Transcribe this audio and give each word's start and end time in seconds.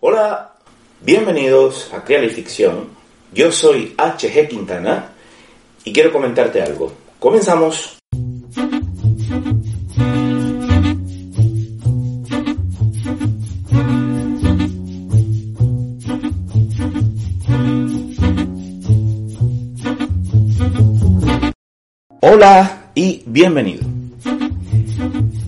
Hola, 0.00 0.52
bienvenidos 1.00 1.92
a 1.92 2.04
Creal 2.04 2.26
y 2.26 2.28
Ficción. 2.28 2.90
Yo 3.34 3.50
soy 3.50 3.96
HG 3.98 4.46
Quintana 4.46 5.10
y 5.82 5.92
quiero 5.92 6.12
comentarte 6.12 6.62
algo. 6.62 6.92
Comenzamos. 7.18 7.98
Hola 22.20 22.90
y 22.94 23.24
bienvenido. 23.26 23.82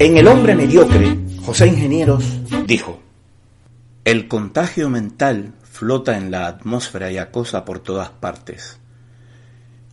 En 0.00 0.16
El 0.16 0.26
hombre 0.26 0.56
mediocre, 0.56 1.16
José 1.46 1.68
Ingenieros 1.68 2.24
dijo, 2.66 2.98
El 4.02 4.28
contagio 4.28 4.88
mental 4.88 5.52
flota 5.62 6.16
en 6.16 6.30
la 6.30 6.46
atmósfera 6.46 7.12
y 7.12 7.18
acosa 7.18 7.66
por 7.66 7.80
todas 7.80 8.08
partes. 8.08 8.78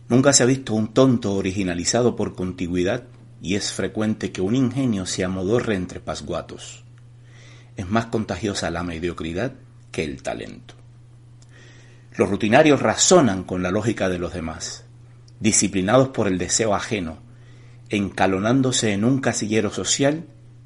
Nunca 0.08 0.32
se 0.32 0.42
ha 0.42 0.46
visto 0.46 0.72
un 0.72 0.94
tonto 0.94 1.34
originalizado 1.34 2.16
por 2.16 2.34
contigüidad 2.34 3.04
y 3.42 3.56
es 3.56 3.70
frecuente 3.70 4.32
que 4.32 4.40
un 4.40 4.54
ingenio 4.54 5.04
se 5.04 5.24
amodorre 5.24 5.74
entre 5.74 6.00
pasguatos. 6.00 6.84
Es 7.76 7.86
más 7.86 8.06
contagiosa 8.06 8.70
la 8.70 8.82
mediocridad 8.82 9.52
que 9.92 10.04
el 10.04 10.22
talento. 10.22 10.74
Los 12.16 12.30
rutinarios 12.30 12.80
razonan 12.80 13.44
con 13.44 13.62
la 13.62 13.70
lógica 13.70 14.08
de 14.08 14.18
los 14.18 14.32
demás, 14.32 14.86
disciplinados 15.38 16.08
por 16.08 16.28
el 16.28 16.38
deseo 16.38 16.74
ajeno, 16.74 17.18
encalonándose 17.90 18.94
en 18.94 19.04
un 19.04 19.20
casillero 19.20 19.70
social 19.70 20.24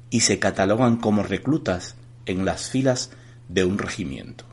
y 0.09 0.21
se 0.21 0.39
catalogan 0.39 0.95
como 0.95 1.23
reclutas 1.23 1.95
en 2.25 2.45
las 2.45 2.69
filas 2.69 3.11
de 3.49 3.65
un 3.65 3.77
regimiento. 3.77 4.45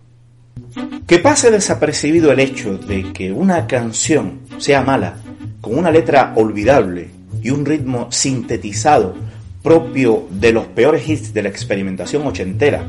Que 1.06 1.18
pase 1.18 1.50
desapercibido 1.50 2.32
el 2.32 2.40
hecho 2.40 2.78
de 2.78 3.12
que 3.12 3.32
una 3.32 3.66
canción 3.66 4.40
sea 4.58 4.82
mala, 4.82 5.16
con 5.60 5.78
una 5.78 5.90
letra 5.90 6.32
olvidable 6.36 7.10
y 7.42 7.50
un 7.50 7.64
ritmo 7.64 8.08
sintetizado 8.10 9.14
propio 9.62 10.26
de 10.30 10.52
los 10.52 10.66
peores 10.66 11.08
hits 11.08 11.34
de 11.34 11.42
la 11.42 11.48
experimentación 11.48 12.26
ochentera, 12.26 12.86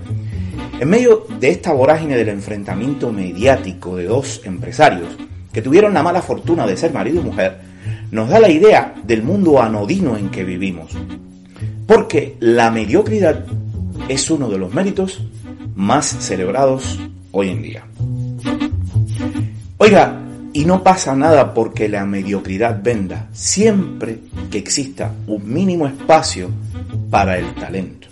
en 0.80 0.90
medio 0.90 1.28
de 1.40 1.50
esta 1.50 1.73
vorágine 1.73 2.18
del 2.18 2.30
enfrentamiento 2.30 3.12
mediático 3.12 3.97
de 3.97 4.06
dos 4.06 4.42
empresarios 4.45 5.09
que 5.52 5.62
tuvieron 5.62 5.94
la 5.94 6.03
mala 6.03 6.22
fortuna 6.22 6.66
de 6.66 6.78
ser 6.78 6.94
marido 6.94 7.22
y 7.22 7.23
mujer, 7.23 7.59
nos 8.12 8.30
da 8.30 8.40
la 8.40 8.50
idea 8.50 8.95
del 9.03 9.23
mundo 9.23 9.62
anodino 9.62 10.18
en 10.18 10.30
que 10.30 10.44
vivimos. 10.44 10.92
Porque 11.86 12.38
la 12.40 12.72
mediocridad 12.72 13.45
es 14.08 14.30
uno 14.30 14.50
de 14.50 14.58
los 14.58 14.73
méritos 14.73 15.22
más 15.75 16.05
celebrados 16.05 17.00
hoy 17.31 17.50
en 17.50 17.61
día. 17.61 17.83
Oiga, 19.78 20.22
y 20.53 20.66
no 20.66 20.83
pasa 20.83 21.16
nada 21.16 21.53
porque 21.53 21.88
la 21.88 22.05
mediocridad 22.05 22.81
venda, 22.83 23.30
siempre 23.31 24.19
que 24.50 24.58
exista 24.58 25.13
un 25.28 25.52
mínimo 25.52 25.88
espacio 25.88 26.50
para 27.09 27.38
el 27.38 27.53
talento. 27.55 28.08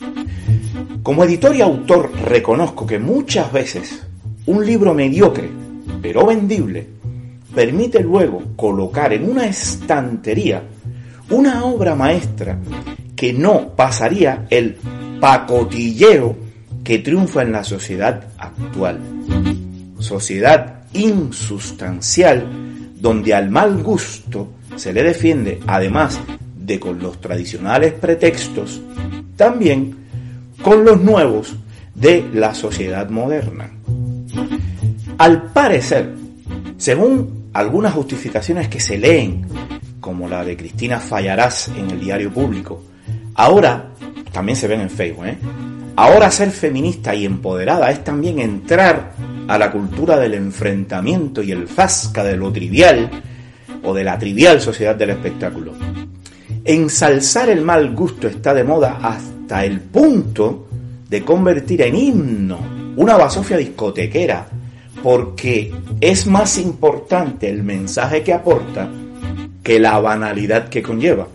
Como 1.03 1.23
editor 1.23 1.55
y 1.55 1.61
autor 1.61 2.11
reconozco 2.23 2.85
que 2.85 2.99
muchas 2.99 3.51
veces 3.51 4.03
un 4.45 4.65
libro 4.65 4.93
mediocre, 4.93 5.49
pero 6.01 6.25
vendible, 6.25 6.87
permite 7.53 8.01
luego 8.01 8.41
colocar 8.55 9.11
en 9.13 9.29
una 9.29 9.45
estantería 9.45 10.63
una 11.29 11.65
obra 11.65 11.95
maestra 11.95 12.57
que 13.15 13.33
no 13.33 13.75
pasaría 13.75 14.47
el 14.49 14.77
pacotilleo 15.19 16.48
que 16.83 16.99
triunfa 16.99 17.41
en 17.41 17.51
la 17.51 17.63
sociedad 17.63 18.23
actual. 18.37 18.99
Sociedad 19.99 20.83
insustancial 20.93 22.47
donde 22.95 23.33
al 23.33 23.49
mal 23.49 23.81
gusto 23.81 24.53
se 24.75 24.93
le 24.93 25.03
defiende, 25.03 25.59
además 25.67 26.19
de 26.55 26.79
con 26.79 26.99
los 26.99 27.19
tradicionales 27.19 27.93
pretextos, 27.93 28.81
también 29.35 29.97
con 30.61 30.83
los 30.83 31.01
nuevos 31.01 31.55
de 31.95 32.25
la 32.33 32.53
sociedad 32.53 33.09
moderna. 33.09 33.69
Al 35.17 35.51
parecer, 35.51 36.13
según 36.77 37.49
algunas 37.53 37.93
justificaciones 37.93 38.67
que 38.67 38.79
se 38.79 38.97
leen, 38.97 39.45
como 39.99 40.29
la 40.29 40.45
de 40.45 40.55
Cristina 40.55 40.99
Fallarás 40.99 41.69
en 41.77 41.91
el 41.91 41.99
diario 41.99 42.31
público, 42.31 42.83
ahora 43.35 43.89
también 44.31 44.55
se 44.55 44.67
ven 44.67 44.81
en 44.81 44.89
Facebook, 44.89 45.25
¿eh? 45.25 45.37
Ahora 46.01 46.31
ser 46.31 46.51
feminista 46.51 47.13
y 47.13 47.25
empoderada 47.25 47.91
es 47.91 48.05
también 48.05 48.39
entrar 48.39 49.11
a 49.49 49.57
la 49.57 49.69
cultura 49.69 50.17
del 50.17 50.33
enfrentamiento 50.33 51.43
y 51.43 51.51
el 51.51 51.67
fasca 51.67 52.23
de 52.23 52.37
lo 52.37 52.53
trivial 52.53 53.09
o 53.83 53.93
de 53.93 54.05
la 54.05 54.17
trivial 54.17 54.61
sociedad 54.61 54.95
del 54.95 55.09
espectáculo. 55.09 55.73
Ensalzar 56.63 57.49
el 57.49 57.63
mal 57.63 57.93
gusto 57.93 58.29
está 58.29 58.53
de 58.53 58.63
moda 58.63 58.99
hasta 59.03 59.65
el 59.65 59.81
punto 59.81 60.69
de 61.09 61.25
convertir 61.25 61.81
en 61.81 61.97
himno 61.97 62.59
una 62.95 63.17
basofia 63.17 63.57
discotequera 63.57 64.47
porque 65.03 65.69
es 65.99 66.25
más 66.27 66.57
importante 66.59 67.49
el 67.49 67.61
mensaje 67.61 68.23
que 68.23 68.31
aporta 68.31 68.89
que 69.61 69.81
la 69.81 69.99
banalidad 69.99 70.69
que 70.69 70.81
conlleva. 70.81 71.27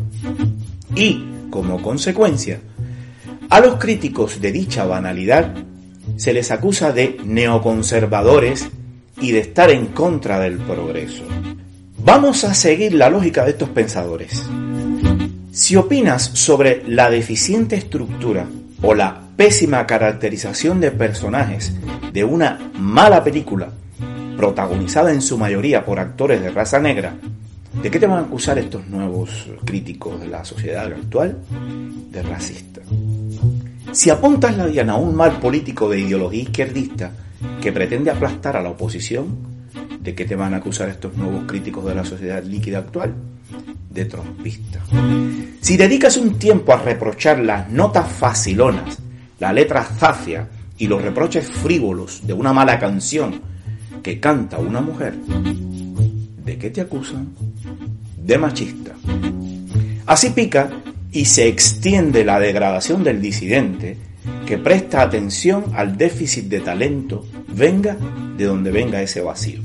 Y, 0.96 1.22
como 1.50 1.82
consecuencia, 1.82 2.60
a 3.50 3.60
los 3.60 3.76
críticos 3.76 4.40
de 4.40 4.52
dicha 4.52 4.84
banalidad 4.84 5.54
se 6.16 6.32
les 6.32 6.50
acusa 6.50 6.92
de 6.92 7.18
neoconservadores 7.24 8.68
y 9.20 9.32
de 9.32 9.40
estar 9.40 9.70
en 9.70 9.86
contra 9.86 10.40
del 10.40 10.58
progreso. 10.58 11.24
Vamos 11.98 12.44
a 12.44 12.54
seguir 12.54 12.94
la 12.94 13.08
lógica 13.08 13.44
de 13.44 13.52
estos 13.52 13.70
pensadores. 13.70 14.42
Si 15.52 15.76
opinas 15.76 16.22
sobre 16.22 16.82
la 16.86 17.10
deficiente 17.10 17.76
estructura 17.76 18.46
o 18.82 18.94
la 18.94 19.22
pésima 19.36 19.86
caracterización 19.86 20.80
de 20.80 20.90
personajes 20.90 21.72
de 22.12 22.24
una 22.24 22.70
mala 22.78 23.24
película, 23.24 23.68
protagonizada 24.36 25.12
en 25.12 25.22
su 25.22 25.38
mayoría 25.38 25.84
por 25.84 25.98
actores 25.98 26.40
de 26.42 26.50
raza 26.50 26.78
negra, 26.78 27.14
¿de 27.82 27.90
qué 27.90 27.98
te 27.98 28.06
van 28.06 28.18
a 28.18 28.26
acusar 28.26 28.58
estos 28.58 28.86
nuevos 28.88 29.48
críticos 29.64 30.20
de 30.20 30.28
la 30.28 30.44
sociedad 30.44 30.86
actual? 30.86 31.38
De 32.10 32.22
racista. 32.22 32.80
Si 33.94 34.10
apuntas 34.10 34.56
la 34.56 34.66
diana 34.66 34.94
a 34.94 34.96
un 34.96 35.14
mal 35.14 35.38
político 35.38 35.88
de 35.88 36.00
ideología 36.00 36.42
izquierdista 36.42 37.12
que 37.62 37.70
pretende 37.70 38.10
aplastar 38.10 38.56
a 38.56 38.62
la 38.62 38.70
oposición, 38.70 39.38
¿de 40.00 40.16
qué 40.16 40.24
te 40.24 40.34
van 40.34 40.52
a 40.52 40.56
acusar 40.56 40.88
estos 40.88 41.16
nuevos 41.16 41.44
críticos 41.46 41.84
de 41.84 41.94
la 41.94 42.04
sociedad 42.04 42.42
líquida 42.42 42.78
actual? 42.78 43.14
De 43.88 44.04
trompista. 44.06 44.80
Si 45.60 45.76
dedicas 45.76 46.16
un 46.16 46.40
tiempo 46.40 46.72
a 46.72 46.82
reprochar 46.82 47.38
las 47.38 47.70
notas 47.70 48.10
facilonas, 48.10 48.98
la 49.38 49.52
letra 49.52 49.84
zafia 49.84 50.48
y 50.76 50.88
los 50.88 51.00
reproches 51.00 51.48
frívolos 51.48 52.26
de 52.26 52.32
una 52.32 52.52
mala 52.52 52.80
canción 52.80 53.40
que 54.02 54.18
canta 54.18 54.58
una 54.58 54.80
mujer, 54.80 55.14
¿de 56.44 56.58
qué 56.58 56.70
te 56.70 56.80
acusan? 56.80 57.28
De 58.16 58.38
machista. 58.38 58.90
Así 60.04 60.30
pica 60.30 60.68
y 61.14 61.26
se 61.26 61.46
extiende 61.46 62.24
la 62.24 62.40
degradación 62.40 63.04
del 63.04 63.22
disidente 63.22 63.96
que 64.44 64.58
presta 64.58 65.00
atención 65.00 65.66
al 65.74 65.96
déficit 65.96 66.46
de 66.46 66.60
talento, 66.60 67.24
venga 67.48 67.96
de 68.36 68.44
donde 68.44 68.72
venga 68.72 69.00
ese 69.00 69.20
vacío. 69.20 69.60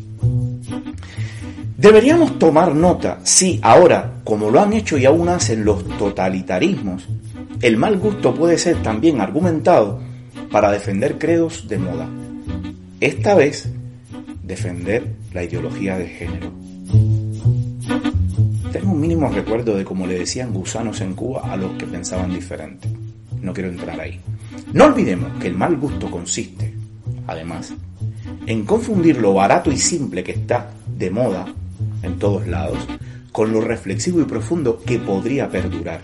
Deberíamos 1.75 2.37
tomar 2.37 2.75
nota 2.75 3.19
si 3.23 3.59
ahora, 3.63 4.21
como 4.23 4.51
lo 4.51 4.61
han 4.61 4.73
hecho 4.73 4.97
y 4.97 5.05
aún 5.05 5.27
hacen 5.27 5.65
los 5.65 5.85
totalitarismos, 5.97 7.07
el 7.61 7.77
mal 7.77 7.97
gusto 7.97 8.35
puede 8.35 8.57
ser 8.57 8.83
también 8.83 9.19
argumentado 9.19 9.99
para 10.51 10.71
defender 10.71 11.17
credos 11.17 11.67
de 11.67 11.79
moda. 11.79 12.07
Esta 12.99 13.34
vez, 13.34 13.69
defender 14.43 15.16
la 15.34 15.43
ideología 15.43 15.97
de 15.97 16.07
género. 16.07 16.68
Un 18.90 19.02
mínimo 19.02 19.30
recuerdo 19.30 19.78
de 19.78 19.86
cómo 19.86 20.08
le 20.08 20.18
decían 20.18 20.52
gusanos 20.52 21.00
en 21.02 21.14
Cuba 21.14 21.41
a 21.53 21.56
los 21.56 21.74
que 21.74 21.86
pensaban 21.86 22.34
diferente. 22.34 22.90
No 23.40 23.53
quiero 23.53 23.70
entrar 23.70 24.00
ahí. 24.00 24.20
No 24.74 24.86
olvidemos 24.86 25.32
que 25.40 25.46
el 25.46 25.53
mal 25.53 25.78
gusto 25.78 26.09
consiste, 26.09 26.74
además, 27.28 27.72
en 28.47 28.66
confundir 28.66 29.18
lo 29.18 29.36
barato 29.36 29.72
y 29.72 29.78
simple 29.78 30.24
que 30.24 30.32
está 30.32 30.72
de 30.88 31.12
moda 31.12 31.46
en 32.02 32.18
todos 32.18 32.47
lados 32.47 32.80
con 33.32 33.53
lo 33.53 33.62
reflexivo 33.62 34.22
y 34.22 34.24
profundo 34.24 34.82
que 34.84 34.97
podría 34.97 35.47
perdurar. 35.50 36.02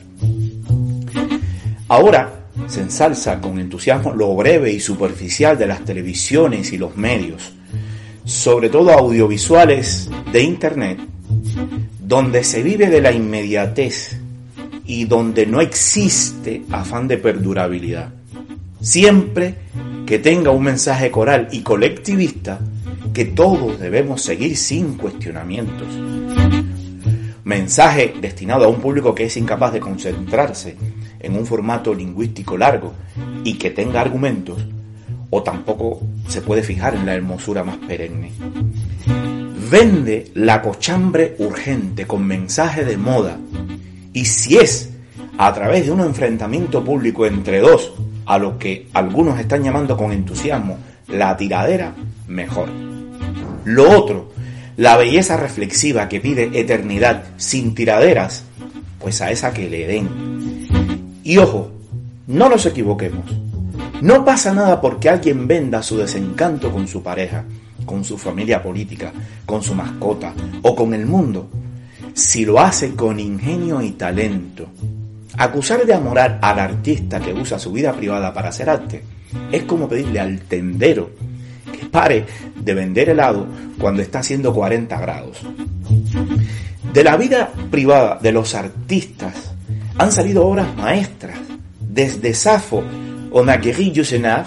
Ahora, 1.88 2.46
se 2.68 2.82
ensalza 2.82 3.42
con 3.42 3.58
entusiasmo 3.58 4.14
lo 4.14 4.36
breve 4.36 4.72
y 4.72 4.80
superficial 4.80 5.58
de 5.58 5.66
las 5.66 5.84
televisiones 5.84 6.72
y 6.72 6.78
los 6.78 6.96
medios, 6.96 7.52
sobre 8.26 8.70
todo 8.70 8.92
audiovisuales 8.92 10.08
de 10.32 10.44
Internet, 10.44 11.00
donde 12.06 12.44
se 12.44 12.62
vive 12.62 12.88
de 12.90 13.02
la 13.02 13.12
inmediatez 13.12 14.20
y 14.86 15.06
donde 15.06 15.48
no 15.48 15.60
existe 15.60 16.64
afán 16.70 17.08
de 17.08 17.18
perdurabilidad. 17.18 18.14
Siempre 18.80 19.56
que 20.06 20.20
tenga 20.20 20.52
un 20.52 20.64
mensaje 20.64 21.10
coral 21.10 21.48
y 21.52 21.62
colectivista 21.62 22.60
que 23.12 23.26
todos 23.26 23.80
debemos 23.80 24.22
seguir 24.22 24.56
sin 24.56 24.98
cuestionamientos. 24.98 25.88
Mensaje 27.44 28.14
destinado 28.22 28.66
a 28.66 28.68
un 28.68 28.80
público 28.80 29.16
que 29.16 29.26
es 29.26 29.38
incapaz 29.38 29.74
de 29.74 29.80
concentrarse 29.80 30.76
en 31.20 31.36
un 31.36 31.46
formato 31.46 31.94
lingüístico 31.94 32.56
largo 32.56 32.94
y 33.44 33.56
que 33.56 33.72
tenga 33.72 34.02
argumentos, 34.02 34.64
o 35.32 35.42
tampoco 35.42 36.02
se 36.28 36.42
puede 36.42 36.62
fijar 36.62 36.94
en 36.94 37.06
la 37.08 37.16
hermosura 37.16 37.64
más 37.64 37.78
perenne. 37.78 38.32
Vende 39.70 40.32
la 40.36 40.62
cochambre 40.62 41.36
urgente 41.40 42.06
con 42.06 42.26
mensaje 42.26 42.86
de 42.86 42.98
moda 42.98 43.38
y 44.14 44.26
si 44.26 44.58
es 44.58 44.92
a 45.38 45.54
través 45.54 45.86
de 45.86 45.92
un 45.92 46.02
enfrentamiento 46.02 46.84
público 46.84 47.26
entre 47.26 47.60
dos, 47.60 47.94
a 48.26 48.38
lo 48.38 48.60
que 48.60 48.88
algunos 48.94 49.40
están 49.40 49.64
llamando 49.64 49.98
con 49.98 50.12
entusiasmo 50.12 50.78
la 51.08 51.36
tiradera, 51.36 51.94
mejor. 52.28 52.70
Lo 53.64 53.90
otro, 53.98 54.32
la 54.78 54.98
belleza 54.98 55.38
reflexiva 55.38 56.10
que 56.10 56.20
pide 56.20 56.52
eternidad 56.60 57.24
sin 57.38 57.74
tiraderas, 57.74 58.44
pues 59.00 59.22
a 59.22 59.32
esa 59.32 59.54
que 59.54 59.70
le 59.70 59.88
den. 59.88 61.18
Y 61.24 61.38
ojo, 61.38 61.72
no 62.28 62.50
nos 62.50 62.66
equivoquemos. 62.66 63.26
No 64.02 64.26
pasa 64.26 64.54
nada 64.54 64.80
porque 64.80 65.10
alguien 65.10 65.48
venda 65.48 65.82
su 65.82 65.98
desencanto 65.98 66.72
con 66.72 66.88
su 66.88 67.02
pareja, 67.02 67.46
con 67.86 68.04
su 68.04 68.18
familia 68.18 68.62
política, 68.62 69.12
con 69.46 69.62
su 69.62 69.76
mascota 69.76 70.34
o 70.62 70.76
con 70.76 70.94
el 70.94 71.06
mundo, 71.06 71.50
si 72.14 72.46
lo 72.46 72.60
hace 72.60 72.96
con 72.96 73.20
ingenio 73.20 73.82
y 73.82 73.92
talento. 73.92 74.68
Acusar 75.38 75.86
de 75.86 75.94
amorar 75.94 76.40
al 76.42 76.60
artista 76.60 77.20
que 77.20 77.34
usa 77.34 77.60
su 77.60 77.72
vida 77.72 77.94
privada 77.94 78.34
para 78.34 78.50
hacer 78.50 78.70
arte 78.70 79.04
es 79.52 79.64
como 79.64 79.88
pedirle 79.88 80.20
al 80.20 80.42
tendero 80.42 81.12
que 81.72 81.86
pare 81.88 82.26
de 82.56 82.74
vender 82.74 83.10
helado 83.10 83.48
cuando 83.80 84.02
está 84.02 84.20
haciendo 84.20 84.54
40 84.54 85.00
grados. 85.00 85.42
De 86.94 87.04
la 87.04 87.18
vida 87.18 87.52
privada 87.70 88.18
de 88.22 88.32
los 88.32 88.56
artistas 88.56 89.52
han 89.98 90.12
salido 90.12 90.46
obras 90.46 90.76
maestras, 90.78 91.38
desde 91.80 92.34
Safo 92.34 92.84
o 93.32 93.44
Marguerite 93.44 93.92
Yourcenar, 93.92 94.46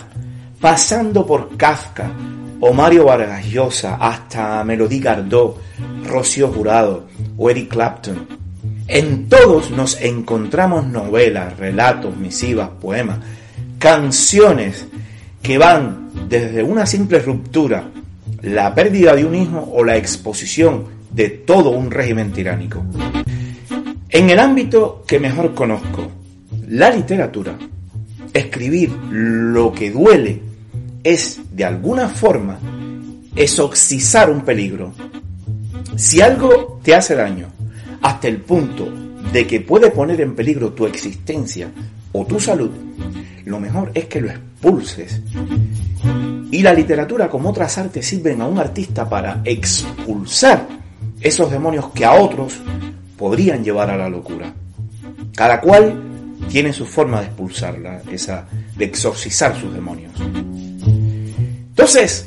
pasando 0.61 1.27
por 1.27 1.57
Kafka 1.57 2.11
o 2.61 2.73
Mario 2.73 3.05
Vargas 3.05 3.45
Llosa 3.47 3.97
hasta 3.97 4.65
Melody 4.65 5.01
Gardot, 5.01 5.61
Rocío 6.05 6.49
Jurado 6.49 7.07
o 7.37 7.51
Eric 7.51 7.69
Clapton. 7.69 8.27
En 8.87 9.29
todos 9.29 9.71
nos 9.71 10.01
encontramos 10.01 10.87
novelas, 10.87 11.57
relatos, 11.59 12.17
misivas, 12.17 12.71
poemas, 12.81 13.19
canciones 13.79 14.87
que 15.43 15.59
van 15.59 16.11
desde 16.29 16.63
una 16.63 16.87
simple 16.87 17.19
ruptura, 17.21 17.85
la 18.43 18.75
pérdida 18.75 19.15
de 19.15 19.25
un 19.25 19.35
hijo 19.35 19.71
o 19.73 19.85
la 19.85 19.97
exposición 19.97 20.85
de 21.11 21.29
todo 21.29 21.71
un 21.71 21.91
régimen 21.91 22.33
tiránico. 22.33 22.83
En 24.09 24.31
el 24.31 24.39
ámbito 24.39 25.05
que 25.07 25.21
mejor 25.21 25.55
conozco, 25.55 26.11
la 26.69 26.91
literatura, 26.91 27.57
escribir 28.33 28.91
lo 29.11 29.73
que 29.73 29.91
duele 29.91 30.48
es, 31.09 31.41
de 31.53 31.65
alguna 31.65 32.09
forma, 32.09 32.59
exorcizar 33.35 34.31
un 34.31 34.43
peligro. 34.43 34.93
Si 35.97 36.21
algo 36.21 36.81
te 36.83 36.95
hace 36.95 37.15
daño 37.15 37.49
hasta 38.03 38.29
el 38.29 38.39
punto 38.39 38.93
de 39.33 39.47
que 39.47 39.61
puede 39.61 39.91
poner 39.91 40.21
en 40.21 40.35
peligro 40.35 40.73
tu 40.73 40.87
existencia 40.87 41.71
o 42.13 42.27
tu 42.27 42.39
salud, 42.39 42.71
lo 43.47 43.59
mejor 43.59 43.91
es 43.95 44.05
que 44.05 44.21
lo 44.21 44.29
expulses. 44.29 45.23
Y 46.51 46.63
la 46.63 46.75
literatura, 46.75 47.29
como 47.29 47.51
otras 47.51 47.79
artes, 47.79 48.07
sirven 48.07 48.43
a 48.43 48.47
un 48.47 48.59
artista 48.59 49.09
para 49.09 49.41
expulsar 49.45 50.69
esos 51.21 51.51
demonios 51.51 51.91
que 51.91 52.05
a 52.05 52.13
otros 52.13 52.61
podrían 53.17 53.65
llevar 53.65 53.91
a 53.91 53.97
la 53.97 54.11
locura. 54.11 54.53
Cada 55.35 55.61
cual 55.61 56.03
tiene 56.51 56.73
su 56.73 56.85
forma 56.85 57.21
de 57.21 57.27
expulsarla, 57.27 58.03
de 58.03 58.85
exorcizar 58.85 59.59
sus 59.59 59.73
demonios. 59.73 60.13
Entonces, 61.79 62.27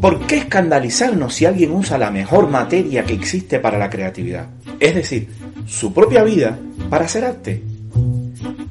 ¿por 0.00 0.26
qué 0.26 0.38
escandalizarnos 0.38 1.32
si 1.32 1.46
alguien 1.46 1.70
usa 1.70 1.96
la 1.96 2.10
mejor 2.10 2.50
materia 2.50 3.04
que 3.04 3.12
existe 3.12 3.60
para 3.60 3.78
la 3.78 3.88
creatividad? 3.88 4.48
Es 4.80 4.96
decir, 4.96 5.28
su 5.64 5.94
propia 5.94 6.24
vida 6.24 6.58
para 6.90 7.04
hacer 7.04 7.24
arte. 7.24 7.62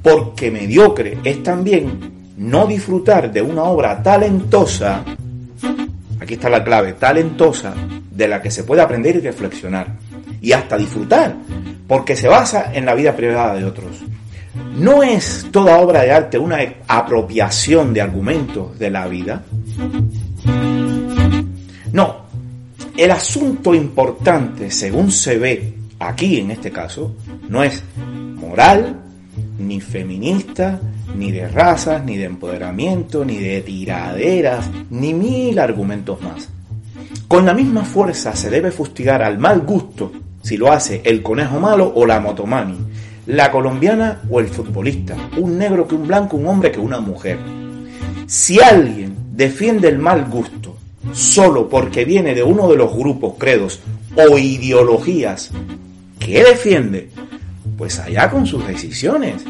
Porque 0.02 0.52
mediocre 0.52 1.20
es 1.24 1.42
también 1.42 2.34
no 2.36 2.68
disfrutar 2.68 3.32
de 3.32 3.42
una 3.42 3.64
obra 3.64 4.04
talentosa, 4.04 5.06
aquí 6.20 6.34
está 6.34 6.50
la 6.50 6.66
clave, 6.66 6.94
talentosa, 6.94 7.74
de 8.12 8.28
la 8.28 8.42
que 8.42 8.52
se 8.52 8.66
puede 8.66 8.82
aprender 8.82 9.16
y 9.16 9.22
reflexionar. 9.22 9.88
Y 10.42 10.52
hasta 10.52 10.76
disfrutar, 10.76 11.34
porque 11.88 12.18
se 12.18 12.28
basa 12.28 12.74
en 12.74 12.86
la 12.86 12.94
vida 12.94 13.16
privada 13.16 13.56
de 13.56 13.64
otros. 13.64 14.04
¿No 14.76 15.02
es 15.02 15.48
toda 15.52 15.80
obra 15.80 16.02
de 16.02 16.12
arte 16.12 16.38
una 16.38 16.60
apropiación 16.88 17.94
de 17.94 18.02
argumentos 18.02 18.78
de 18.78 18.90
la 18.90 19.08
vida? 19.08 19.44
No, 21.92 22.18
el 22.96 23.12
asunto 23.12 23.74
importante, 23.74 24.70
según 24.70 25.12
se 25.12 25.38
ve 25.38 25.74
aquí 26.00 26.40
en 26.40 26.52
este 26.52 26.72
caso, 26.72 27.16
no 27.50 27.64
es 27.64 27.84
moral, 28.36 29.00
ni 29.58 29.82
feminista, 29.82 30.80
ni 31.16 31.32
de 31.32 31.48
razas, 31.48 32.04
ni 32.04 32.18
de 32.18 32.26
empoderamiento, 32.26 33.26
ni 33.26 33.38
de 33.38 33.62
tiraderas, 33.62 34.70
ni 34.90 35.14
mil 35.14 35.58
argumentos 35.58 36.22
más. 36.22 36.50
Con 37.28 37.46
la 37.46 37.54
misma 37.54 37.84
fuerza 37.84 38.36
se 38.36 38.50
debe 38.50 38.72
fustigar 38.72 39.24
al 39.24 39.40
mal 39.40 39.62
gusto 39.62 40.12
si 40.44 40.58
lo 40.58 40.72
hace 40.72 41.02
el 41.06 41.24
conejo 41.24 41.60
malo 41.60 41.92
o 41.96 42.06
la 42.06 42.20
motomami, 42.20 42.78
la 43.26 43.52
colombiana 43.52 44.22
o 44.30 44.40
el 44.40 44.48
futbolista, 44.48 45.16
un 45.38 45.58
negro 45.58 45.88
que 45.88 45.96
un 45.96 46.08
blanco, 46.08 46.38
un 46.38 46.48
hombre 46.48 46.72
que 46.72 46.80
una 46.80 47.00
mujer. 47.00 47.40
Si 48.28 48.60
alguien 48.60 49.16
defiende 49.32 49.88
el 49.88 50.00
mal 50.00 50.26
gusto 50.26 50.76
solo 51.12 51.68
porque 51.70 52.06
viene 52.06 52.34
de 52.34 52.44
uno 52.44 52.70
de 52.70 52.78
los 52.78 52.96
grupos, 52.96 53.36
credos 53.38 53.80
o 54.16 54.38
ideologías 54.38 55.52
que 56.20 56.44
defiende, 56.44 57.10
pues 57.78 58.00
allá 58.00 58.30
con 58.30 58.46
sus 58.46 58.66
decisiones. 58.66 59.44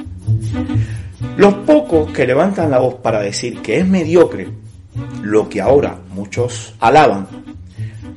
Los 1.37 1.53
pocos 1.65 2.11
que 2.11 2.27
levantan 2.27 2.71
la 2.71 2.79
voz 2.79 2.95
para 2.95 3.21
decir 3.21 3.61
que 3.61 3.79
es 3.79 3.87
mediocre 3.87 4.47
lo 5.21 5.49
que 5.49 5.61
ahora 5.61 5.97
muchos 6.13 6.73
alaban, 6.79 7.27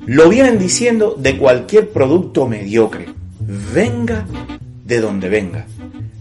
lo 0.07 0.29
vienen 0.29 0.59
diciendo 0.59 1.15
de 1.19 1.37
cualquier 1.37 1.91
producto 1.91 2.47
mediocre, 2.47 3.07
venga 3.73 4.27
de 4.87 5.01
donde 5.01 5.29
venga, 5.29 5.67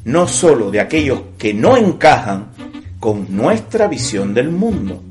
no 0.05 0.27
solo 0.27 0.72
de 0.72 0.79
aquellos 0.79 1.22
que 1.38 1.53
no 1.53 1.77
encajan 1.77 2.48
con 3.00 3.27
nuestra 3.36 3.88
visión 3.88 4.34
del 4.34 4.50
mundo. 4.50 5.01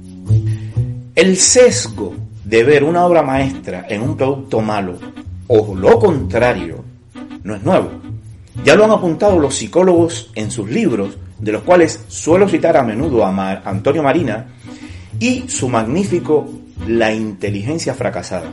El 1.15 1.37
sesgo 1.37 2.15
de 2.45 2.65
ver 2.65 2.83
una 2.83 3.05
obra 3.05 3.23
maestra 3.23 3.87
en 3.89 4.03
un 4.03 4.17
producto 4.17 4.61
malo 4.61 4.99
o 5.47 5.75
lo 5.75 5.99
contrario 6.01 6.85
no 7.45 7.55
es 7.55 7.63
nuevo. 7.63 7.91
Ya 8.65 8.75
lo 8.75 8.85
han 8.85 8.91
apuntado 8.91 9.39
los 9.39 9.55
psicólogos 9.55 10.31
en 10.35 10.51
sus 10.51 10.69
libros, 10.69 11.17
de 11.39 11.53
los 11.53 11.63
cuales 11.63 12.05
suelo 12.09 12.49
citar 12.49 12.77
a 12.77 12.83
menudo 12.83 13.25
a 13.25 13.63
Antonio 13.65 14.03
Marina 14.03 14.47
y 15.21 15.49
su 15.49 15.69
magnífico 15.69 16.49
La 16.89 17.13
inteligencia 17.13 17.95
fracasada 17.95 18.53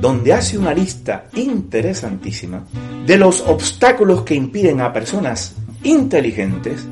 donde 0.00 0.32
hace 0.32 0.56
una 0.56 0.72
lista 0.72 1.26
interesantísima 1.34 2.64
de 3.06 3.16
los 3.18 3.40
obstáculos 3.42 4.22
que 4.22 4.34
impiden 4.34 4.80
a 4.80 4.92
personas 4.92 5.54
inteligentes 5.82 6.86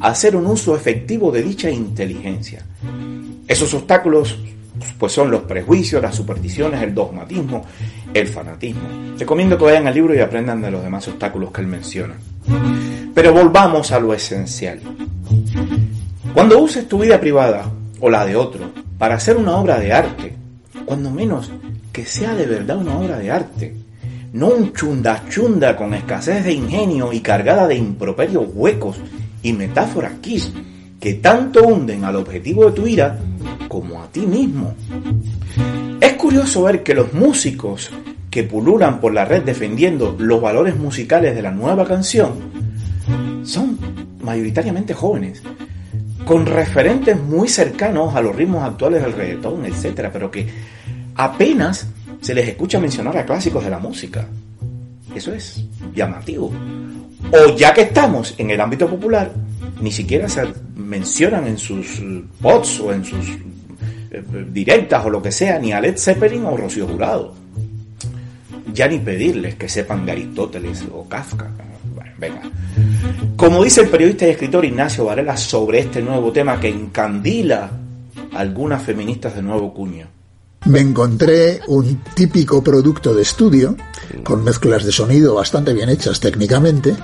hacer 0.00 0.36
un 0.36 0.46
uso 0.46 0.76
efectivo 0.76 1.30
de 1.30 1.42
dicha 1.42 1.70
inteligencia. 1.70 2.64
Esos 3.46 3.72
obstáculos 3.74 4.38
pues 4.98 5.12
son 5.12 5.30
los 5.30 5.42
prejuicios, 5.42 6.02
las 6.02 6.14
supersticiones, 6.14 6.82
el 6.82 6.94
dogmatismo, 6.94 7.64
el 8.14 8.26
fanatismo. 8.28 8.88
Recomiendo 9.18 9.58
que 9.58 9.64
vayan 9.64 9.86
al 9.86 9.94
libro 9.94 10.14
y 10.14 10.20
aprendan 10.20 10.60
de 10.62 10.70
los 10.70 10.82
demás 10.82 11.06
obstáculos 11.08 11.50
que 11.50 11.60
él 11.60 11.66
menciona. 11.66 12.14
Pero 13.14 13.32
volvamos 13.32 13.90
a 13.90 13.98
lo 13.98 14.14
esencial. 14.14 14.80
Cuando 16.32 16.58
uses 16.60 16.86
tu 16.88 17.00
vida 17.00 17.20
privada 17.20 17.70
o 18.00 18.08
la 18.08 18.24
de 18.24 18.36
otro 18.36 18.70
para 18.98 19.16
hacer 19.16 19.36
una 19.36 19.56
obra 19.56 19.78
de 19.78 19.92
arte, 19.92 20.36
cuando 20.84 21.10
menos 21.10 21.50
que 21.92 22.04
sea 22.04 22.34
de 22.34 22.46
verdad 22.46 22.78
una 22.78 22.98
obra 22.98 23.18
de 23.18 23.30
arte, 23.30 23.74
no 24.32 24.48
un 24.48 24.72
chunda 24.72 25.24
chunda 25.28 25.76
con 25.76 25.94
escasez 25.94 26.44
de 26.44 26.52
ingenio 26.52 27.12
y 27.12 27.20
cargada 27.20 27.66
de 27.66 27.76
improperios 27.76 28.46
huecos 28.52 28.98
y 29.42 29.52
metáforas 29.52 30.14
kiss 30.20 30.52
que 31.00 31.14
tanto 31.14 31.62
hunden 31.64 32.04
al 32.04 32.16
objetivo 32.16 32.66
de 32.66 32.72
tu 32.72 32.86
ira 32.86 33.18
como 33.68 34.02
a 34.02 34.08
ti 34.08 34.20
mismo. 34.20 34.74
Es 36.00 36.14
curioso 36.14 36.64
ver 36.64 36.82
que 36.82 36.94
los 36.94 37.12
músicos 37.12 37.90
que 38.30 38.42
pululan 38.42 39.00
por 39.00 39.14
la 39.14 39.24
red 39.24 39.42
defendiendo 39.42 40.14
los 40.18 40.40
valores 40.40 40.76
musicales 40.76 41.34
de 41.34 41.42
la 41.42 41.50
nueva 41.50 41.86
canción 41.86 42.32
son 43.44 43.78
mayoritariamente 44.20 44.92
jóvenes, 44.92 45.42
con 46.24 46.44
referentes 46.44 47.18
muy 47.18 47.48
cercanos 47.48 48.14
a 48.14 48.20
los 48.20 48.36
ritmos 48.36 48.62
actuales 48.62 49.02
del 49.02 49.14
reggaetón, 49.14 49.64
etcétera, 49.64 50.10
pero 50.12 50.30
que 50.30 50.46
apenas 51.18 51.86
se 52.20 52.34
les 52.34 52.48
escucha 52.48 52.80
mencionar 52.80 53.16
a 53.18 53.26
clásicos 53.26 53.62
de 53.62 53.70
la 53.70 53.78
música. 53.78 54.26
Eso 55.14 55.34
es 55.34 55.64
llamativo. 55.94 56.52
O 57.32 57.56
ya 57.56 57.74
que 57.74 57.82
estamos 57.82 58.34
en 58.38 58.50
el 58.50 58.60
ámbito 58.60 58.88
popular, 58.88 59.32
ni 59.80 59.90
siquiera 59.90 60.28
se 60.28 60.42
mencionan 60.76 61.46
en 61.46 61.58
sus 61.58 62.00
pods 62.40 62.80
o 62.80 62.92
en 62.92 63.04
sus 63.04 63.28
eh, 64.10 64.22
directas 64.50 65.04
o 65.04 65.10
lo 65.10 65.20
que 65.20 65.32
sea, 65.32 65.58
ni 65.58 65.72
a 65.72 65.80
Led 65.80 65.98
Zeppelin 65.98 66.44
o 66.44 66.56
Rocío 66.56 66.86
Jurado. 66.86 67.34
Ya 68.72 68.86
ni 68.86 68.98
pedirles 68.98 69.56
que 69.56 69.68
sepan 69.68 70.06
de 70.06 70.12
Aristóteles 70.12 70.84
o 70.92 71.08
Kafka. 71.08 71.50
venga. 72.16 72.42
Como 73.36 73.64
dice 73.64 73.80
el 73.80 73.88
periodista 73.88 74.26
y 74.26 74.30
escritor 74.30 74.64
Ignacio 74.64 75.04
Varela 75.04 75.36
sobre 75.36 75.80
este 75.80 76.00
nuevo 76.00 76.30
tema 76.30 76.60
que 76.60 76.68
encandila 76.68 77.70
algunas 78.34 78.82
feministas 78.82 79.34
de 79.34 79.42
nuevo 79.42 79.74
cuño. 79.74 80.17
Me 80.66 80.80
encontré 80.80 81.60
un 81.68 82.02
típico 82.14 82.62
producto 82.62 83.14
de 83.14 83.22
estudio, 83.22 83.76
con 84.24 84.44
mezclas 84.44 84.84
de 84.84 84.92
sonido 84.92 85.34
bastante 85.34 85.72
bien 85.72 85.88
hechas 85.88 86.20
técnicamente, 86.20 86.96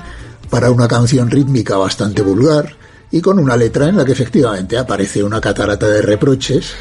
para 0.51 0.71
una 0.71 0.89
canción 0.89 1.31
rítmica 1.31 1.77
bastante 1.77 2.23
vulgar 2.23 2.77
y 3.11 3.21
con 3.21 3.39
una 3.39 3.57
letra 3.57 3.89
en 3.89 3.97
la 3.97 4.05
que 4.05 4.13
efectivamente 4.13 4.77
aparece 4.77 5.23
una 5.23 5.41
catarata 5.41 5.89
de 5.89 6.03
reproches 6.03 6.73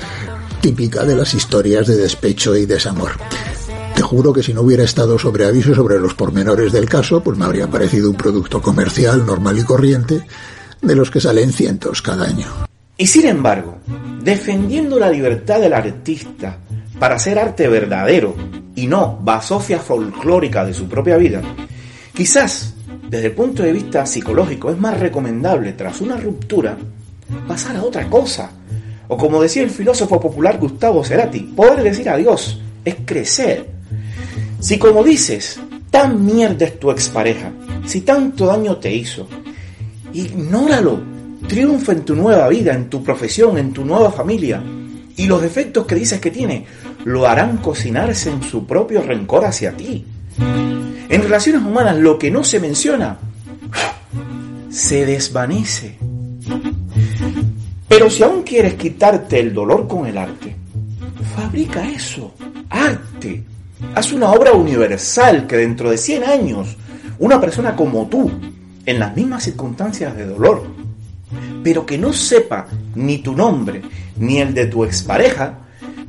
típica 0.62 1.04
de 1.04 1.16
las 1.16 1.34
historias 1.34 1.88
de 1.88 1.96
despecho 1.96 2.56
y 2.56 2.66
desamor. 2.66 3.12
Te 3.96 4.02
juro 4.02 4.34
que 4.34 4.42
si 4.42 4.54
no 4.54 4.62
hubiera 4.62 4.84
estado 4.84 5.20
sobre 5.20 5.46
aviso 5.46 5.76
sobre 5.76 6.00
los 6.00 6.16
pormenores 6.16 6.72
del 6.72 6.90
caso, 6.90 7.22
pues 7.22 7.38
me 7.38 7.46
habría 7.46 7.70
parecido 7.70 8.10
un 8.10 8.16
producto 8.16 8.62
comercial 8.62 9.26
normal 9.26 9.60
y 9.60 9.64
corriente 9.64 10.26
de 10.82 10.96
los 10.96 11.12
que 11.12 11.22
salen 11.22 11.54
cientos 11.54 12.02
cada 12.02 12.26
año. 12.26 12.73
Y 12.98 13.08
sin 13.08 13.26
embargo, 13.26 13.78
defendiendo 14.22 15.00
la 15.00 15.10
libertad 15.10 15.60
del 15.60 15.74
artista 15.74 16.58
para 17.00 17.16
hacer 17.16 17.40
arte 17.40 17.68
verdadero 17.68 18.36
y 18.76 18.88
no 18.88 19.20
basofia 19.22 19.80
folclórica 19.80 20.64
de 20.64 20.74
su 20.74 20.88
propia 20.88 21.18
vida, 21.18 21.42
quizás 22.14 22.74
desde 23.10 23.28
el 23.28 23.34
punto 23.34 23.64
de 23.64 23.74
vista 23.74 24.06
psicológico 24.06 24.72
es 24.72 24.78
más 24.78 25.00
recomendable 25.00 25.74
tras 25.74 26.02
una 26.02 26.18
ruptura 26.18 26.78
pasar 27.48 27.76
a 27.78 27.84
otra 27.84 28.10
cosa. 28.10 28.52
O 29.08 29.18
como 29.18 29.42
decía 29.42 29.64
el 29.64 29.70
filósofo 29.70 30.20
popular 30.20 30.58
Gustavo 30.60 31.04
Cerati, 31.04 31.40
poder 31.40 31.84
decir 31.84 32.10
adiós 32.10 32.62
es 32.86 32.96
crecer. 33.06 33.70
Si 34.60 34.78
como 34.78 35.04
dices, 35.04 35.60
tan 35.90 36.26
mierda 36.26 36.66
es 36.66 36.80
tu 36.80 36.90
expareja, 36.90 37.52
si 37.86 38.02
tanto 38.02 38.46
daño 38.46 38.78
te 38.78 38.94
hizo, 38.94 39.28
ignóralo, 40.14 41.13
triunfa 41.48 41.92
en 41.92 42.06
tu 42.06 42.16
nueva 42.16 42.48
vida, 42.48 42.74
en 42.74 42.90
tu 42.90 43.04
profesión, 43.04 43.58
en 43.58 43.74
tu 43.74 43.86
nueva 43.86 44.12
familia, 44.12 44.64
y 45.16 45.28
los 45.28 45.42
defectos 45.42 45.86
que 45.86 45.96
dices 45.96 46.20
que 46.20 46.32
tiene 46.32 46.66
lo 47.06 47.28
harán 47.28 47.58
cocinarse 47.58 48.30
en 48.30 48.42
su 48.44 48.66
propio 48.66 49.02
rencor 49.02 49.46
hacia 49.46 49.76
ti. 49.76 50.06
En 51.10 51.22
relaciones 51.22 51.62
humanas 51.62 51.98
lo 51.98 52.18
que 52.18 52.32
no 52.32 52.44
se 52.44 52.60
menciona 52.60 53.18
se 54.70 55.06
desvanece. 55.06 55.98
Pero 57.88 58.10
si 58.10 58.24
aún 58.24 58.42
quieres 58.42 58.74
quitarte 58.74 59.40
el 59.40 59.54
dolor 59.54 59.88
con 59.88 60.08
el 60.08 60.18
arte, 60.18 60.56
fabrica 61.36 61.88
eso, 61.88 62.34
arte. 62.70 63.44
Haz 63.94 64.14
una 64.14 64.32
obra 64.32 64.54
universal 64.54 65.46
que 65.46 65.58
dentro 65.58 65.92
de 65.92 65.98
100 65.98 66.24
años 66.24 66.78
una 67.20 67.40
persona 67.40 67.76
como 67.76 68.08
tú, 68.08 68.32
en 68.86 69.00
las 69.00 69.16
mismas 69.16 69.44
circunstancias 69.44 70.16
de 70.18 70.26
dolor, 70.26 70.64
pero 71.64 71.86
que 71.86 71.98
no 71.98 72.14
sepa 72.14 72.68
ni 72.96 73.20
tu 73.20 73.36
nombre 73.36 73.82
ni 74.18 74.40
el 74.40 74.54
de 74.54 74.66
tu 74.68 74.84
expareja, 74.84 75.60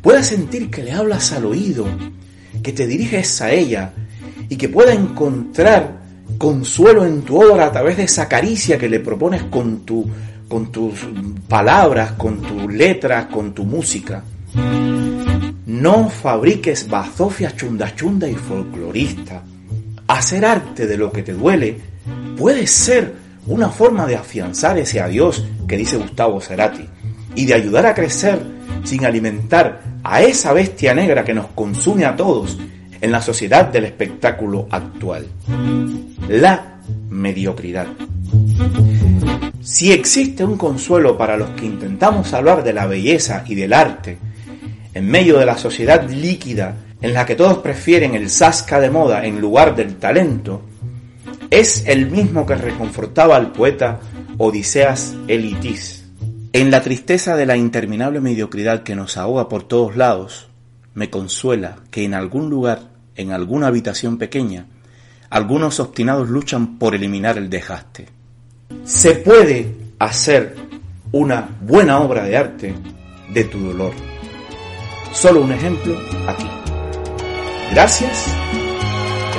pueda 0.03 0.23
sentir 0.23 0.71
que 0.71 0.83
le 0.83 0.93
hablas 0.93 1.33
al 1.33 1.47
oído, 1.47 1.87
que 2.63 2.73
te 2.73 2.87
diriges 2.87 3.41
a 3.41 3.51
ella 3.51 3.93
y 4.49 4.57
que 4.57 4.69
pueda 4.69 4.93
encontrar 4.93 6.03
consuelo 6.39 7.07
en 7.07 7.23
tu 7.23 7.41
obra 7.41 7.67
a 7.67 7.73
través 7.73 7.97
de 7.97 8.05
esa 8.05 8.29
caricia 8.29 8.79
que 8.79 8.89
le 8.89 9.01
propones 9.01 9.45
con, 9.45 9.81
tu, 9.81 10.07
con 10.49 10.71
tus 10.71 10.95
palabras, 11.49 12.13
con 12.13 12.41
tus 12.43 12.73
letras, 12.73 13.27
con 13.27 13.55
tu 13.55 13.65
música. 13.65 14.23
No 15.67 16.09
fabriques 16.09 16.89
bazofias 16.89 17.57
chunda 17.57 17.95
chunda 17.95 18.29
y 18.29 18.35
folclorista. 18.35 19.43
Hacer 20.07 20.45
arte 20.45 20.87
de 20.87 20.99
lo 20.99 21.11
que 21.11 21.23
te 21.23 21.33
duele 21.33 21.79
puede 22.37 22.67
ser 22.67 23.24
una 23.47 23.69
forma 23.69 24.07
de 24.07 24.17
afianzar 24.17 24.79
ese 24.79 25.01
adiós 25.01 25.45
que 25.67 25.77
dice 25.77 25.97
Gustavo 25.97 26.41
Cerati 26.41 26.89
y 27.35 27.47
de 27.47 27.55
ayudar 27.55 27.87
a 27.87 27.95
crecer 27.95 28.41
sin 28.85 29.05
alimentar 29.05 29.81
a 30.03 30.23
esa 30.23 30.53
bestia 30.53 30.95
negra 30.95 31.25
que 31.25 31.35
nos 31.35 31.47
consume 31.49 32.05
a 32.05 32.17
todos 32.17 32.59
en 33.01 33.13
la 33.13 33.21
sociedad 33.21 33.67
del 33.67 33.85
espectáculo 33.85 34.67
actual. 34.71 35.27
La 36.29 36.79
mediocridad. 37.11 37.87
Si 39.63 39.93
existe 39.93 40.45
un 40.45 40.57
consuelo 40.57 41.17
para 41.17 41.37
los 41.37 41.51
que 41.51 41.67
intentamos 41.67 42.33
hablar 42.33 42.63
de 42.63 42.73
la 42.73 42.87
belleza 42.87 43.45
y 43.47 43.55
del 43.55 43.73
arte, 43.73 44.19
en 44.93 45.09
medio 45.09 45.39
de 45.39 45.47
la 45.47 45.57
sociedad 45.57 46.09
líquida 46.09 46.77
en 47.01 47.13
la 47.13 47.27
que 47.27 47.35
todos 47.35 47.59
prefieren 47.59 48.15
el 48.15 48.31
sasca 48.31 48.81
de 48.81 48.91
moda 48.91 49.25
en 49.27 49.41
lugar 49.41 49.75
del 49.75 49.97
talento, 49.97 50.63
es 51.55 51.85
el 51.87 52.11
mismo 52.11 52.47
que 52.47 52.57
reconfortaba 52.57 53.37
al 53.37 53.53
poeta 53.53 54.01
Odiseas 54.39 55.15
Elitis. 55.29 56.05
En 56.53 56.73
la 56.73 56.83
tristeza 56.83 57.37
de 57.37 57.47
la 57.47 57.57
interminable 57.57 58.21
mediocridad 58.21 58.83
que 58.83 58.97
nos 58.97 59.17
ahoga 59.17 59.49
por 59.49 59.63
todos 59.63 59.97
lados, 59.97 60.49
me 60.95 61.11
consuela 61.11 61.77
que 61.93 62.03
en 62.05 62.15
algún 62.15 62.51
lugar, 62.51 62.91
en 63.15 63.31
alguna 63.31 63.69
habitación 63.69 64.19
pequeña, 64.19 64.67
algunos 65.31 65.79
obstinados 65.79 66.29
luchan 66.29 66.77
por 66.77 66.97
eliminar 66.97 67.39
el 67.39 67.49
desgaste. 67.49 68.09
Se 68.85 69.15
puede 69.15 69.77
hacer 70.01 70.57
una 71.13 71.57
buena 71.61 72.01
obra 72.01 72.25
de 72.25 72.37
arte 72.37 72.75
de 73.33 73.45
tu 73.45 73.61
dolor. 73.61 73.93
Solo 75.13 75.43
un 75.43 75.53
ejemplo 75.53 75.97
aquí. 76.27 76.51
Gracias. 77.71 78.27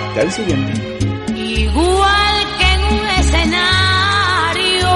Hasta 0.07 0.21
el 0.21 0.31
siguiente. 0.31 1.14
Igual 1.57 2.35
que 2.57 2.67
en 2.73 2.81
un 2.99 3.07
escenario, 3.19 4.91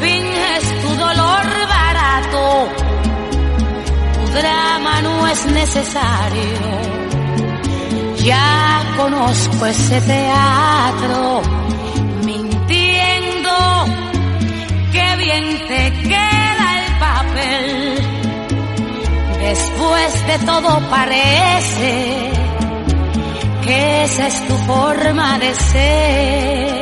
finges 0.00 0.82
tu 0.82 0.88
dolor 0.96 1.44
barato, 1.68 2.68
tu 4.14 4.32
drama 4.32 5.00
no 5.02 5.28
es 5.28 5.46
necesario. 5.46 6.58
Ya 8.24 8.82
conozco 8.96 9.66
ese 9.66 10.00
teatro, 10.00 11.42
mintiendo, 12.24 13.54
que 14.90 15.16
bien 15.18 15.44
te 15.68 15.92
queda 16.02 16.66
el 16.78 16.98
papel. 16.98 17.68
Después 19.40 20.26
de 20.26 20.38
todo 20.46 20.80
parece 20.90 22.41
que 23.62 24.04
esa 24.04 24.26
es 24.26 24.46
tu 24.46 24.54
forma 24.66 25.38
de 25.38 25.54
ser. 25.54 26.81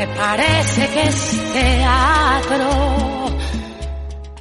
me 0.00 0.06
parece 0.14 0.88
que 0.88 1.02
es 1.02 1.52
teatro. 1.52 3.09